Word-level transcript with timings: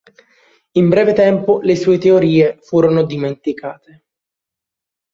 In 0.77 0.89
breve 0.89 1.13
tempo 1.13 1.59
le 1.61 1.75
sue 1.75 1.99
teorie 1.99 2.57
furono 2.63 3.03
dimenticate. 3.05 4.05